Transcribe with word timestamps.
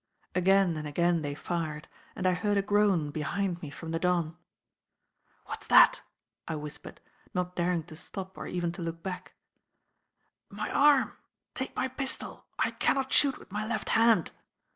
Again 0.33 0.77
and 0.77 0.87
again 0.87 1.21
they 1.21 1.35
fired, 1.35 1.87
and 2.15 2.25
I 2.25 2.33
heard 2.33 2.57
a 2.57 2.63
groan 2.63 3.11
behind 3.11 3.61
me 3.61 3.69
from 3.69 3.91
the 3.91 3.99
Don. 3.99 4.35
"What's 5.45 5.67
that?" 5.67 6.01
I 6.47 6.55
whispered, 6.55 6.99
not 7.35 7.55
daring 7.55 7.83
to 7.83 7.95
stop 7.95 8.35
or 8.35 8.47
even 8.47 8.71
to 8.71 8.81
look 8.81 9.03
back: 9.03 9.33
"My 10.49 10.71
arm! 10.71 11.11
Take 11.53 11.75
my 11.75 11.87
pistol, 11.87 12.45
I 12.57 12.71
cannot 12.71 13.13
shoot 13.13 13.37
with 13.37 13.51
my 13.51 13.63
left 13.63 13.89
hand." 13.89 14.31